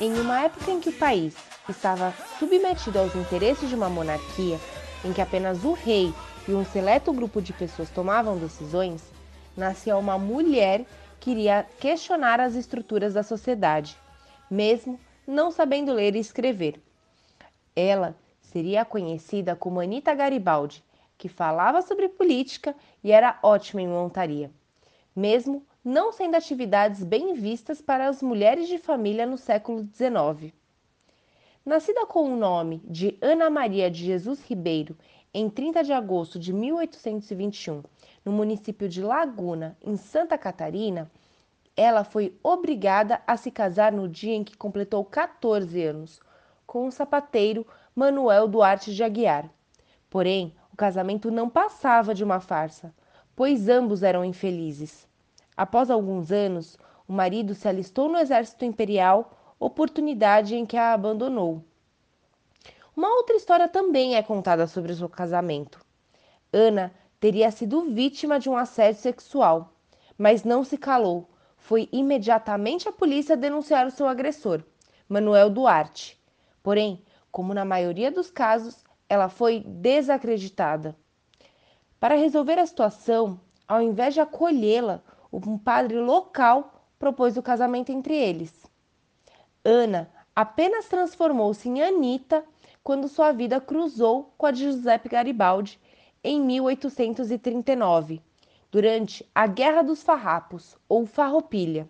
Em 0.00 0.12
uma 0.20 0.42
época 0.42 0.70
em 0.70 0.80
que 0.80 0.90
o 0.90 0.98
país 0.98 1.34
estava 1.68 2.12
submetido 2.38 2.98
aos 2.98 3.14
interesses 3.14 3.68
de 3.68 3.74
uma 3.74 3.88
monarquia, 3.88 4.58
em 5.04 5.12
que 5.12 5.20
apenas 5.20 5.64
o 5.64 5.72
rei 5.72 6.12
e 6.46 6.52
um 6.52 6.64
seleto 6.64 7.12
grupo 7.12 7.40
de 7.40 7.52
pessoas 7.52 7.88
tomavam 7.90 8.36
decisões, 8.36 9.02
nascia 9.56 9.96
uma 9.96 10.18
mulher 10.18 10.84
que 11.20 11.30
iria 11.30 11.66
questionar 11.80 12.40
as 12.40 12.54
estruturas 12.54 13.14
da 13.14 13.22
sociedade, 13.22 13.96
mesmo 14.50 15.00
não 15.26 15.50
sabendo 15.50 15.92
ler 15.92 16.14
e 16.14 16.20
escrever. 16.20 16.80
Ela 17.74 18.14
seria 18.42 18.84
conhecida 18.84 19.56
como 19.56 19.80
Anita 19.80 20.14
Garibaldi, 20.14 20.84
que 21.16 21.28
falava 21.28 21.80
sobre 21.80 22.08
política 22.08 22.74
e 23.02 23.10
era 23.10 23.38
ótima 23.42 23.80
em 23.80 23.88
montaria, 23.88 24.50
mesmo 25.16 25.64
não 25.84 26.10
sendo 26.10 26.34
atividades 26.34 27.04
bem 27.04 27.34
vistas 27.34 27.82
para 27.82 28.08
as 28.08 28.22
mulheres 28.22 28.66
de 28.66 28.78
família 28.78 29.26
no 29.26 29.36
século 29.36 29.86
XIX. 29.92 30.54
Nascida 31.64 32.06
com 32.06 32.32
o 32.32 32.36
nome 32.36 32.80
de 32.84 33.18
Ana 33.20 33.50
Maria 33.50 33.90
de 33.90 34.02
Jesus 34.02 34.42
Ribeiro 34.48 34.96
em 35.32 35.50
30 35.50 35.84
de 35.84 35.92
agosto 35.92 36.38
de 36.38 36.54
1821, 36.54 37.82
no 38.24 38.32
município 38.32 38.88
de 38.88 39.02
Laguna, 39.02 39.76
em 39.82 39.96
Santa 39.96 40.38
Catarina, 40.38 41.10
ela 41.76 42.04
foi 42.04 42.38
obrigada 42.42 43.20
a 43.26 43.36
se 43.36 43.50
casar 43.50 43.92
no 43.92 44.08
dia 44.08 44.34
em 44.34 44.44
que 44.44 44.56
completou 44.56 45.04
14 45.04 45.82
anos, 45.82 46.20
com 46.66 46.86
o 46.86 46.92
sapateiro 46.92 47.66
Manuel 47.94 48.48
Duarte 48.48 48.94
de 48.94 49.02
Aguiar. 49.02 49.50
Porém, 50.08 50.54
o 50.72 50.76
casamento 50.76 51.30
não 51.30 51.50
passava 51.50 52.14
de 52.14 52.24
uma 52.24 52.40
farsa, 52.40 52.94
pois 53.34 53.68
ambos 53.68 54.02
eram 54.02 54.24
infelizes. 54.24 55.06
Após 55.56 55.90
alguns 55.90 56.32
anos, 56.32 56.76
o 57.06 57.12
marido 57.12 57.54
se 57.54 57.68
alistou 57.68 58.08
no 58.08 58.18
exército 58.18 58.64
imperial, 58.64 59.54
oportunidade 59.58 60.56
em 60.56 60.66
que 60.66 60.76
a 60.76 60.92
abandonou. 60.92 61.62
Uma 62.96 63.08
outra 63.16 63.36
história 63.36 63.68
também 63.68 64.16
é 64.16 64.22
contada 64.22 64.66
sobre 64.66 64.92
o 64.92 64.96
seu 64.96 65.08
casamento. 65.08 65.80
Ana 66.52 66.92
teria 67.18 67.50
sido 67.50 67.92
vítima 67.92 68.38
de 68.38 68.48
um 68.48 68.56
assédio 68.56 69.00
sexual, 69.00 69.72
mas 70.16 70.44
não 70.44 70.62
se 70.62 70.78
calou. 70.78 71.28
Foi 71.56 71.88
imediatamente 71.92 72.88
à 72.88 72.92
polícia 72.92 73.36
denunciar 73.36 73.86
o 73.86 73.90
seu 73.90 74.06
agressor, 74.06 74.62
Manuel 75.08 75.50
Duarte. 75.50 76.20
Porém, 76.62 77.02
como 77.32 77.54
na 77.54 77.64
maioria 77.64 78.10
dos 78.10 78.30
casos, 78.30 78.84
ela 79.08 79.28
foi 79.28 79.60
desacreditada. 79.60 80.96
Para 81.98 82.16
resolver 82.16 82.58
a 82.58 82.66
situação, 82.66 83.40
ao 83.66 83.80
invés 83.80 84.14
de 84.14 84.20
acolhê-la, 84.20 85.02
um 85.34 85.58
padre 85.58 85.98
local 85.98 86.88
propôs 86.98 87.36
o 87.36 87.42
casamento 87.42 87.90
entre 87.90 88.14
eles. 88.14 88.52
Ana 89.64 90.10
apenas 90.34 90.86
transformou-se 90.86 91.68
em 91.68 91.82
Anita 91.82 92.44
quando 92.82 93.08
sua 93.08 93.32
vida 93.32 93.60
cruzou 93.60 94.34
com 94.36 94.46
a 94.46 94.50
de 94.50 94.64
Giuseppe 94.64 95.08
Garibaldi 95.08 95.80
em 96.22 96.40
1839, 96.40 98.22
durante 98.70 99.28
a 99.34 99.46
Guerra 99.46 99.82
dos 99.82 100.02
Farrapos, 100.02 100.76
ou 100.88 101.06
Farroupilha, 101.06 101.88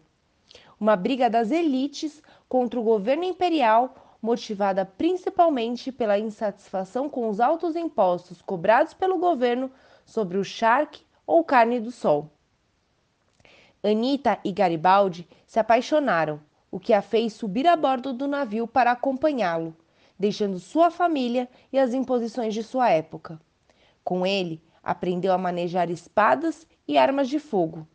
uma 0.79 0.97
briga 0.97 1.31
das 1.31 1.51
elites 1.51 2.23
contra 2.49 2.79
o 2.79 2.83
governo 2.83 3.25
imperial 3.25 3.95
motivada 4.21 4.87
principalmente 4.87 5.93
pela 5.93 6.19
insatisfação 6.19 7.11
com 7.11 7.29
os 7.29 7.41
altos 7.41 7.77
impostos 7.77 8.41
cobrados 8.41 8.95
pelo 8.95 9.19
governo 9.19 9.71
sobre 10.05 10.39
o 10.39 10.45
charque 10.45 11.05
ou 11.27 11.45
carne 11.45 11.79
do 11.79 11.91
sol. 11.91 12.34
Anita 13.87 14.39
e 14.43 14.51
Garibaldi 14.51 15.29
se 15.47 15.61
apaixonaram, 15.61 16.41
o 16.71 16.81
que 16.81 16.95
a 16.95 17.03
fez 17.03 17.35
subir 17.35 17.67
a 17.67 17.77
bordo 17.77 18.15
do 18.15 18.27
navio 18.27 18.67
para 18.67 18.91
acompanhá-lo, 18.91 19.77
deixando 20.19 20.59
sua 20.59 20.91
família 20.91 21.51
e 21.71 21.79
as 21.79 21.93
imposições 21.93 22.55
de 22.55 22.63
sua 22.63 22.89
época. 22.89 23.39
Com 24.03 24.27
ele, 24.27 24.63
aprendeu 24.83 25.35
a 25.35 25.39
manejar 25.39 25.91
espadas 25.91 26.67
e 26.89 26.97
armas 26.97 27.29
de 27.29 27.39
fogo. 27.39 27.87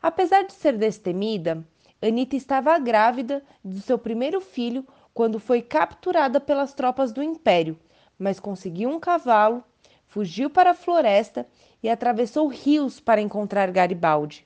Apesar 0.00 0.44
de 0.44 0.54
ser 0.54 0.78
destemida, 0.78 1.62
Anita 2.00 2.34
estava 2.34 2.78
grávida 2.78 3.44
do 3.62 3.80
seu 3.80 3.98
primeiro 3.98 4.40
filho 4.40 4.82
quando 5.12 5.38
foi 5.38 5.60
capturada 5.60 6.40
pelas 6.40 6.72
tropas 6.72 7.12
do 7.12 7.22
Império, 7.22 7.78
mas 8.18 8.40
conseguiu 8.40 8.88
um 8.88 8.98
cavalo, 8.98 9.62
fugiu 10.06 10.48
para 10.48 10.70
a 10.70 10.74
floresta 10.74 11.46
e 11.82 11.90
atravessou 11.90 12.48
rios 12.48 12.98
para 12.98 13.20
encontrar 13.20 13.70
Garibaldi. 13.70 14.45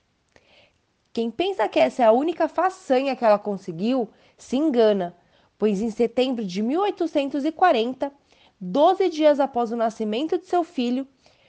Quem 1.12 1.31
pensa 1.31 1.69
que 1.69 1.81
essa 1.81 2.03
é 2.03 2.06
a 2.06 2.12
única 2.12 2.47
façanha 2.47 3.16
que 3.16 3.25
ela 3.25 3.38
conseguiu, 3.38 4.09
se 4.38 4.56
engana, 4.56 5.16
pois 5.59 5.81
em 5.81 5.91
setembro 5.91 6.44
de 6.44 6.62
1840, 6.62 8.12
12 8.60 9.09
dias 9.09 9.41
após 9.41 9.72
o 9.72 9.76
nascimento 9.76 10.38
de 10.38 10.47
seu 10.47 10.62
filho, 10.62 11.06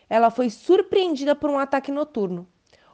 ela 0.09 0.31
foi 0.31 0.49
surpreendida 0.49 1.35
por 1.35 1.49
um 1.49 1.59
ataque 1.59 1.91
noturno, 1.91 2.47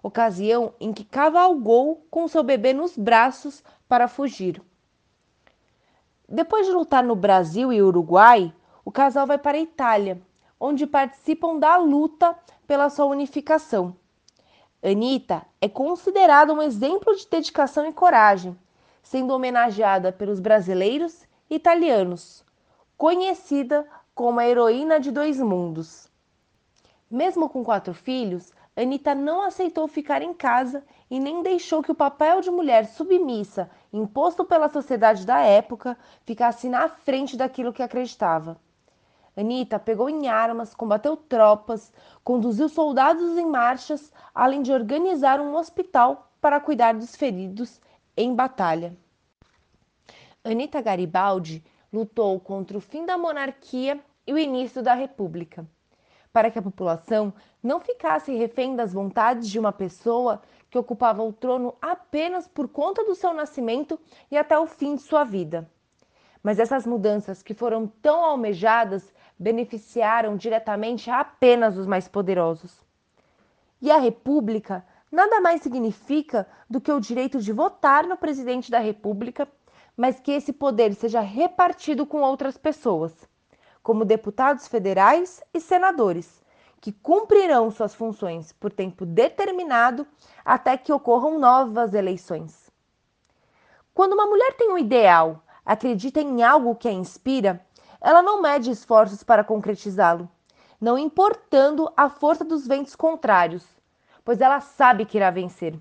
ocasião 0.04 0.74
em 0.80 0.92
que 0.92 1.06
cavalgou 1.06 2.06
com 2.12 2.28
seu 2.28 2.44
bebê 2.44 2.74
nos 2.74 2.98
braços 2.98 3.64
para 3.88 4.08
fugir. 4.08 4.62
Depois 6.28 6.68
de 6.68 6.74
lutar 6.74 7.04
no 7.04 7.16
Brasil 7.16 7.72
e 7.72 7.82
Uruguai, 7.82 8.54
o 8.84 8.92
casal 8.92 9.26
vai 9.26 9.38
para 9.38 9.58
a 9.58 9.62
Itália, 9.62 10.22
onde 10.60 10.86
participam 10.86 11.58
da 11.58 11.78
luta 11.78 12.38
pela 12.68 12.90
sua 12.90 13.06
unificação. 13.06 13.96
Anitta 14.84 15.44
é 15.60 15.68
considerada 15.68 16.54
um 16.54 16.62
exemplo 16.62 17.16
de 17.16 17.28
dedicação 17.28 17.88
e 17.88 17.92
coragem, 17.92 18.56
sendo 19.02 19.34
homenageada 19.34 20.12
pelos 20.12 20.40
brasileiros 20.40 21.24
e 21.50 21.56
italianos, 21.56 22.46
conhecida 22.96 23.88
como 24.14 24.40
a 24.40 24.48
heroína 24.48 25.00
de 25.00 25.12
dois 25.12 25.40
mundos. 25.40 26.08
Mesmo 27.10 27.50
com 27.50 27.64
quatro 27.64 27.94
filhos, 27.94 28.54
Anitta 28.76 29.16
não 29.16 29.42
aceitou 29.42 29.88
ficar 29.88 30.22
em 30.22 30.34
casa 30.34 30.84
e 31.10 31.20
nem 31.20 31.42
deixou 31.42 31.82
que 31.82 31.92
o 31.92 31.96
papel 31.96 32.42
de 32.42 32.52
mulher 32.52 32.86
submissa, 32.86 33.72
imposto 33.92 34.46
pela 34.46 34.70
sociedade 34.70 35.26
da 35.26 35.40
época, 35.40 35.98
ficasse 36.24 36.70
na 36.70 36.88
frente 36.88 37.36
daquilo 37.36 37.74
que 37.74 37.82
acreditava. 37.82 38.60
Anitta 39.38 39.78
pegou 39.78 40.10
em 40.10 40.28
armas, 40.28 40.74
combateu 40.74 41.16
tropas, 41.16 41.94
conduziu 42.24 42.68
soldados 42.68 43.38
em 43.38 43.46
marchas, 43.46 44.12
além 44.34 44.64
de 44.64 44.74
organizar 44.74 45.40
um 45.40 45.56
hospital 45.56 46.32
para 46.42 46.60
cuidar 46.60 46.96
dos 46.96 47.16
feridos 47.16 47.80
em 48.18 48.34
batalha. 48.34 48.98
Anitta 50.44 50.82
Garibaldi 50.82 51.64
lutou 51.94 52.40
contra 52.40 52.76
o 52.76 52.82
fim 52.82 53.06
da 53.06 53.16
monarquia 53.16 54.00
e 54.26 54.34
o 54.34 54.40
início 54.40 54.82
da 54.82 54.96
república, 54.96 55.68
para 56.34 56.50
que 56.50 56.58
a 56.58 56.62
população 56.62 57.32
não 57.62 57.80
ficasse 57.80 58.34
refém 58.34 58.76
das 58.76 58.92
vontades 58.92 59.48
de 59.48 59.60
uma 59.60 59.72
pessoa 59.72 60.42
que 60.68 60.80
ocupava 60.80 61.22
o 61.22 61.32
trono 61.32 61.76
apenas 61.80 62.48
por 62.48 62.68
conta 62.68 63.04
do 63.06 63.14
seu 63.14 63.36
nascimento 63.36 64.00
e 64.32 64.38
até 64.38 64.58
o 64.58 64.66
fim 64.66 64.96
de 64.96 65.04
sua 65.04 65.24
vida. 65.24 65.70
Mas 66.42 66.60
essas 66.60 66.86
mudanças 66.86 67.42
que 67.42 67.54
foram 67.54 67.88
tão 68.02 68.24
almejadas 68.24 69.14
beneficiaram 69.38 70.36
diretamente 70.36 71.10
apenas 71.10 71.78
os 71.78 71.86
mais 71.86 72.08
poderosos. 72.08 72.86
E 73.82 73.92
a 73.92 73.98
República 73.98 74.86
nada 75.12 75.40
mais 75.40 75.62
significa 75.62 76.48
do 76.70 76.82
que 76.82 76.92
o 76.92 77.00
direito 77.00 77.40
de 77.40 77.54
votar 77.54 78.06
no 78.06 78.18
presidente 78.18 78.70
da 78.70 78.80
República, 78.80 79.48
mas 79.96 80.20
que 80.20 80.32
esse 80.32 80.54
poder 80.54 80.94
seja 80.94 81.22
repartido 81.22 82.06
com 82.06 82.22
outras 82.22 82.58
pessoas, 82.58 83.14
como 83.82 84.06
deputados 84.06 84.68
federais 84.68 85.42
e 85.54 85.60
senadores, 85.60 86.44
que 86.80 86.92
cumprirão 86.92 87.72
suas 87.72 87.96
funções 87.96 88.52
por 88.52 88.72
tempo 88.72 89.06
determinado 89.06 90.06
até 90.46 90.78
que 90.78 90.94
ocorram 90.94 91.40
novas 91.40 91.94
eleições. 91.94 92.70
Quando 93.94 94.14
uma 94.14 94.28
mulher 94.28 94.54
tem 94.54 94.72
um 94.72 94.78
ideal, 94.78 95.42
acredita 95.68 96.22
em 96.22 96.42
algo 96.42 96.76
que 96.76 96.88
a 96.88 96.94
inspira, 96.94 97.62
ela 98.00 98.22
não 98.22 98.42
mede 98.42 98.72
esforços 98.72 99.22
para 99.22 99.44
concretizá-lo, 99.44 100.30
não 100.80 100.98
importando 100.98 101.92
a 101.98 102.10
força 102.10 102.46
dos 102.46 102.66
ventos 102.66 102.96
contrários, 102.96 103.68
pois 104.24 104.40
ela 104.40 104.62
sabe 104.62 105.04
que 105.04 105.18
irá 105.18 105.30
vencer. 105.30 105.78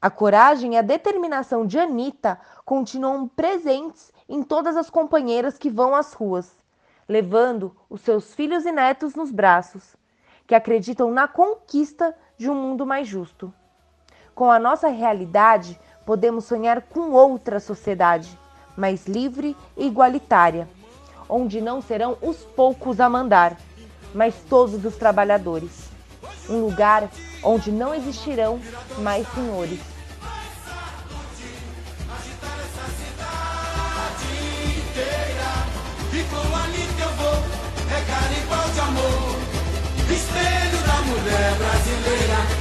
A 0.00 0.08
coragem 0.10 0.74
e 0.74 0.76
a 0.76 0.82
determinação 0.82 1.66
de 1.66 1.76
Anita 1.76 2.40
continuam 2.64 3.26
presentes 3.26 4.12
em 4.28 4.44
todas 4.44 4.76
as 4.76 4.88
companheiras 4.88 5.58
que 5.58 5.70
vão 5.70 5.96
às 5.96 6.12
ruas, 6.12 6.56
levando 7.08 7.74
os 7.90 8.00
seus 8.00 8.32
filhos 8.32 8.64
e 8.64 8.70
netos 8.70 9.16
nos 9.16 9.32
braços, 9.32 9.96
que 10.46 10.54
acreditam 10.54 11.10
na 11.10 11.26
conquista 11.26 12.16
de 12.36 12.48
um 12.48 12.54
mundo 12.54 12.86
mais 12.86 13.08
justo. 13.08 13.52
Com 14.36 14.50
a 14.50 14.58
nossa 14.58 14.86
realidade, 14.86 15.80
podemos 16.06 16.44
sonhar 16.44 16.82
com 16.82 17.10
outra 17.10 17.58
sociedade, 17.58 18.38
mas 18.76 19.06
livre 19.06 19.56
e 19.76 19.86
igualitária, 19.86 20.68
onde 21.28 21.60
não 21.60 21.80
serão 21.80 22.16
os 22.20 22.38
poucos 22.38 23.00
a 23.00 23.08
mandar, 23.08 23.56
mas 24.14 24.34
todos 24.48 24.84
os 24.84 24.96
trabalhadores. 24.96 25.88
Um 26.48 26.60
lugar 26.60 27.08
onde 27.42 27.70
não 27.70 27.94
existirão 27.94 28.60
mais 28.98 29.26
senhores. 29.34 29.80
Espelho 40.10 40.78
da 40.86 41.00
mulher 41.02 41.56
brasileira. 41.56 42.03